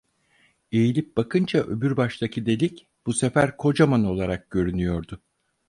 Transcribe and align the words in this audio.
Eğilip 0.71 1.17
bakınca 1.17 1.63
öbür 1.63 1.97
baştaki 1.97 2.45
delik, 2.45 2.87
bu 3.05 3.13
sefer 3.13 3.57
kocaman 3.57 4.05
olarak 4.05 4.49
görünüyordu. 4.51 5.21